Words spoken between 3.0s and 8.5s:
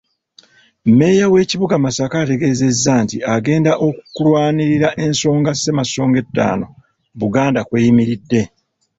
nti agenda kulwanirira ensonga Ssemasonga ettaano, Buganda kw'eyimiridde.